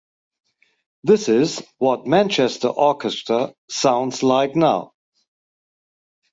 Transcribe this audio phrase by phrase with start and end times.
[1.03, 4.93] This is what Manchester Orchestra sounds like now.